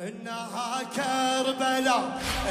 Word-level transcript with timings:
إنها 0.00 0.82
كربلاء 0.96 2.02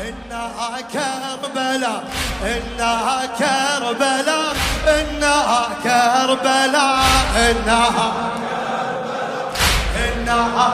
إنها 0.02 0.82
كربلاء 0.94 2.04
إنها 2.44 3.26
كربلاء 3.26 4.56
إنها 4.88 5.68
كربلاء 5.84 7.06
إنها 7.36 8.14
إنها 10.06 10.74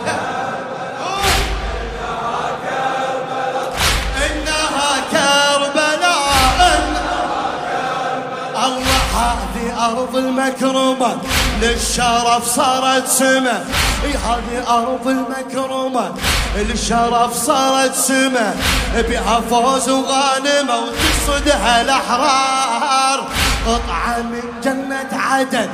المكرمة 10.19 11.17
للشرف 11.61 12.47
صارت 12.55 13.07
سمة. 13.07 13.65
هذه 14.03 14.63
أرض 14.67 15.07
المكرمة 15.07 16.11
للشرف 16.55 17.33
صارت 17.33 17.95
سمة. 17.95 18.53
بها 18.95 19.41
فوز 19.49 19.89
وغانمة 19.89 20.75
وتصدها 20.75 21.81
الأحرار. 21.81 23.27
قطعة 23.67 24.17
من 24.21 24.43
جنة 24.63 25.09
عدن 25.11 25.69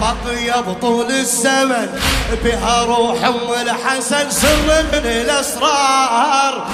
باقية 0.00 0.60
بطول 0.60 1.10
الزمن. 1.10 2.00
بها 2.44 2.82
روح 2.82 3.24
أم 3.24 3.52
الحسن 3.62 4.30
سر 4.30 4.82
من 4.92 5.06
الأسرار. 5.06 6.66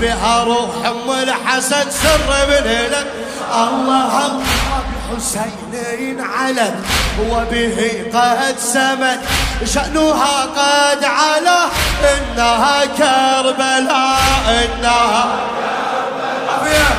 بها 0.00 0.44
روح 0.44 0.70
أم 0.86 1.10
الحسن 1.22 1.90
سر 1.90 2.46
من 2.48 2.66
الأسرار 2.66 3.24
الله 3.54 4.40
الله 5.14 5.50
بحسين 5.72 6.20
علت 6.20 6.74
وبه 7.30 8.02
قد 8.14 8.58
سمت 8.58 9.20
شأنها 9.74 10.42
قد 10.42 11.04
علا 11.04 11.64
إنها 12.14 12.84
كربلاء 12.84 14.18
إنها 14.48 15.24
كربلاء 16.50 16.94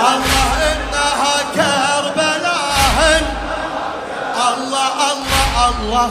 الله 0.00 0.50
إنها 0.72 1.34
كربلاء 1.54 3.22
الله 4.48 5.12
الله 5.12 5.68
الله 5.68 6.10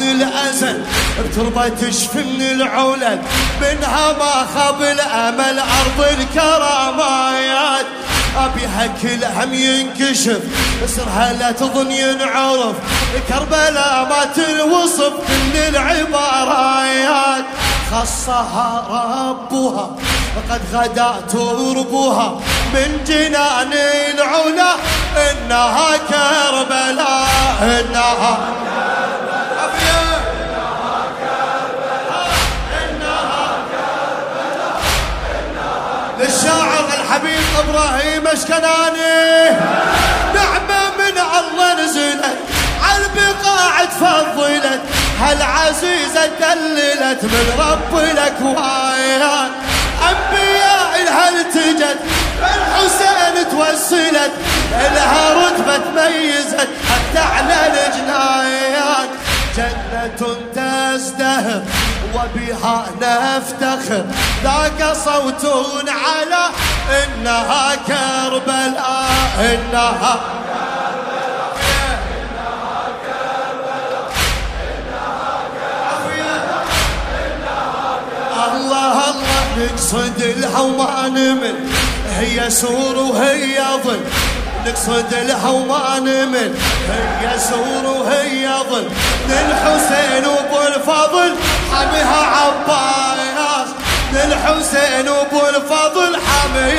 من 0.00 0.02
الأزل. 0.02 0.84
بتربة 1.18 1.68
تشفي 1.68 2.18
من 2.18 2.42
العلل 2.42 3.22
منها 3.60 4.12
ما 4.12 4.46
خاب 4.54 4.82
الأمل 4.82 5.58
أرض 5.58 6.06
الكرامات 6.18 7.77
أبيها 8.68 8.94
كل 9.02 9.24
هم 9.24 9.54
ينكشف 9.54 10.40
اسرها 10.84 11.32
لا 11.32 11.52
تظن 11.52 11.90
ينعرف. 11.90 12.76
كربلاء 13.28 14.08
ما 14.10 14.24
تنوصف 14.36 15.12
كل 15.28 15.58
العبارات. 15.68 17.44
خصها 17.92 18.84
ربها 18.90 19.90
فقد 20.36 20.60
غدا 20.72 21.14
تربها. 21.32 22.40
من 22.74 23.04
جنان 23.06 23.72
العلا 23.72 24.74
إنها 25.16 25.96
كربلاء 25.96 27.28
إنها 27.62 28.38
كربلاء 28.38 28.77
اشكناني 38.48 39.50
نعمة 40.34 40.90
من 40.98 41.18
الله 41.18 41.84
نزلت 41.84 42.38
على 42.82 43.04
البقاع 43.04 43.84
تفضلت 43.84 44.80
هالعزيزه 45.20 46.26
دللت 46.26 47.24
من 47.24 47.46
رب 47.58 47.98
الأكوان؟ 47.98 49.50
أنبياء 50.08 51.04
لها 51.04 51.28
التجت 51.28 51.98
الحسين 52.40 53.50
توسلت. 53.50 54.32
لها 54.72 55.34
رتبه 55.34 55.76
تميزت 55.76 56.68
حتى 56.88 57.18
على 57.18 57.56
الجنايات. 57.66 59.08
جنة 59.56 60.36
تزدهر 60.54 61.62
وبها 62.14 62.86
نفتخر. 63.00 64.04
ذاك 64.44 64.96
صوت 65.04 65.44
على 65.88 66.50
إنها 66.90 67.74
كربلاء 67.74 69.38
إنها 69.40 70.20
الله 78.54 79.10
الله 79.10 79.14
نقصد 79.58 80.22
لها 80.36 80.60
وما 80.60 81.08
نمل. 81.08 81.54
هي 82.18 82.50
سور 82.50 82.96
وهي 82.96 83.62
ظل. 83.84 84.00
نقصد 84.66 85.14
لها 85.14 85.48
وما 85.48 85.98
نمل. 85.98 86.54
هي 87.20 87.38
سور 87.38 87.84
وهي 87.86 88.48
ظل. 88.70 88.88
للحسين 89.28 90.26
وابو 90.26 90.62
الفضل 90.66 91.34
حميها 91.72 92.26
عباس. 92.36 93.68
للحسين 94.12 95.08
وابو 95.08 95.46
الفضل 95.48 96.16
حميها 96.26 96.77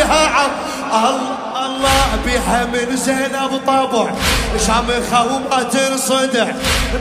الله 0.94 1.50
الله 1.66 2.10
بها 2.26 2.66
من 2.66 2.96
زينب 2.96 3.62
طبع 3.68 4.12
شامخة 4.68 5.26
وما 5.26 5.64
تنصدع 5.64 6.48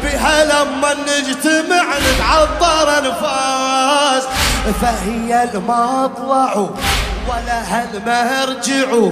بها 0.03 0.45
لما 0.45 0.95
نجتمع 0.95 1.85
نتعطر 1.99 2.99
انفاس 2.99 4.25
فهي 4.81 5.45
المطلع 5.55 6.69
ولها 7.29 7.89
المرجع. 7.95 9.11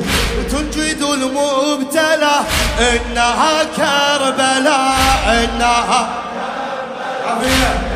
تنجد 0.51 1.03
المبتلى 1.03 2.37
إنها 2.79 3.65
كربلاء 3.77 5.27
إنها 5.27 6.09
كربلاء. 7.25 7.96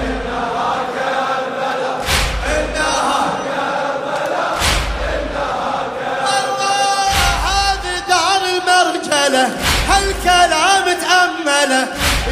المرجلة 9.30 9.50
هالكلام 9.88 10.84
تأمله 11.00 11.86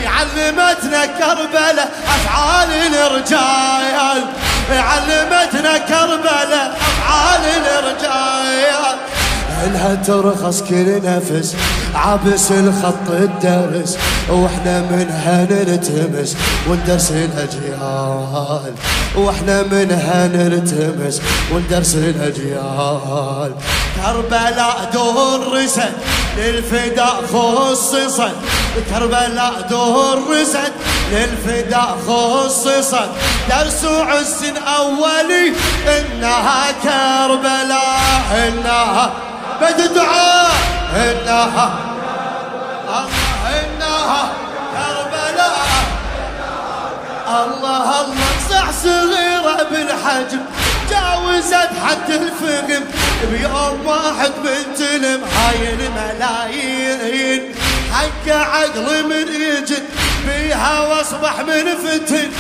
علمتنا 0.07 1.07
كربلة 1.07 1.89
أفعال 2.09 2.69
الرجال 2.95 4.25
علمتنا 4.71 5.79
كربلة 5.79 6.73
أفعال 6.77 7.41
الرجال 7.45 7.78
لها 9.73 9.95
ترخص 9.95 10.62
كل 10.62 11.01
نفس 11.05 11.56
عبس 11.95 12.53
الخط 12.53 13.11
الدرس 13.11 13.99
وإحنا 14.29 14.81
منها 14.81 15.47
نلتمس 15.51 16.37
وندرس 16.69 17.11
الاجيال 17.11 18.73
وإحنا 19.17 19.62
منها 19.62 20.27
نلتمس 20.27 21.23
وندرس 21.53 21.95
الاجيال 21.95 23.53
كربلاء 23.97 24.91
درست 24.95 25.81
للفداء 26.37 27.23
خصصت. 27.33 28.33
كربلاء 28.91 29.67
درست 29.71 30.73
للفداء 31.12 31.99
خصصت. 32.09 33.09
درس 33.49 33.85
عز 33.85 34.45
أولي 34.79 35.53
إنها 35.99 36.73
كربلاء 36.73 38.49
إنها 38.49 39.28
بد 39.61 39.95
دعاء. 39.95 40.51
انها 40.97 41.79
الله 42.88 43.09
انها 43.61 44.29
كربلاء. 44.73 45.59
الله 47.29 48.00
الله. 48.00 48.32
صح 48.50 48.71
صغيرة 48.71 49.62
بالحجم. 49.71 50.41
جاوزت 50.91 51.71
حد 51.87 52.11
الفهم 52.11 52.85
بيوم 53.31 53.87
واحد 53.87 54.32
بنتلم 54.44 55.21
هاي 55.37 55.75
الملايين. 55.75 57.55
حق 57.93 58.35
عقل 58.35 59.05
من 59.05 59.27
يجد. 59.35 59.85
بيها 60.27 60.81
واصبح 60.81 61.41
من 61.41 61.75
فتن. 61.85 62.31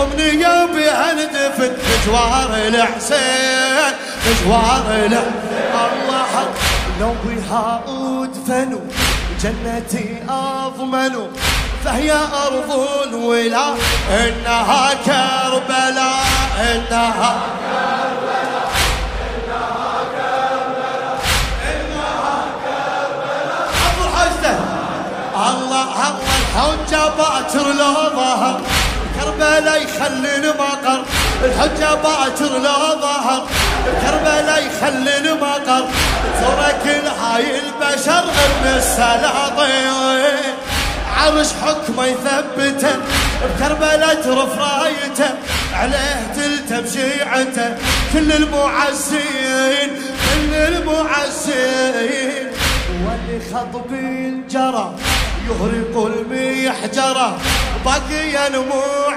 امنية 0.00 0.66
بها 0.66 1.12
ندفن. 1.12 1.72
مجوار 1.88 2.50
الحسين. 2.54 3.92
مجوار 4.26 4.84
الله. 4.88 5.26
لو 7.00 7.14
بها 7.24 7.80
ادفنوا 7.88 8.80
جنتي 9.42 10.22
اضمنوا 10.28 11.26
فهي 11.84 12.12
أرض 12.12 12.70
ولا 13.14 13.74
إنها 14.10 14.94
كربلاء 15.06 16.26
إنها 16.60 17.40
كربلاء. 17.60 18.72
انها 19.28 19.98
كربلاء 20.16 21.18
انها 21.72 22.34
كربلاء 22.64 23.68
الله 23.92 25.50
الله 25.50 26.14
الحجة 26.38 27.08
باكر 27.18 27.66
لو 27.72 27.94
ظهر. 28.16 28.60
كربلاء 29.20 29.82
يخلي 29.82 30.36
المقر 30.36 31.04
الحجة 31.44 31.94
باكر 31.94 32.58
لو 32.58 33.00
ظهر. 33.00 33.46
كربلاء 34.02 34.62
يخلي 34.66 35.15
البشر 37.86 38.24
ابن 38.24 38.66
السلاطين 38.76 40.56
عرش 41.16 41.46
حكمه 41.62 42.06
يثبته 42.06 42.96
بكربلاء 43.42 44.14
ترف 44.14 44.58
رايته 44.58 45.30
عليه 45.74 46.32
تلتم 46.36 46.90
شيعته 46.92 47.76
كل 48.12 48.32
المعزين 48.32 49.90
كل 50.34 50.54
المعزين. 50.54 52.46
واللي 53.04 53.40
خضبي 53.54 54.42
جرى 54.50 54.94
يهرق 55.48 55.94
المحجرة 56.06 57.38
بقي 57.84 58.50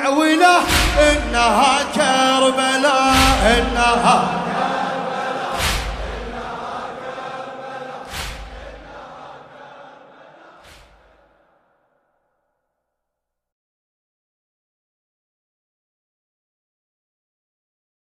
وله 0.10 0.60
إنها 1.00 1.80
كربلاء 1.95 3.16
إنها 3.57 4.49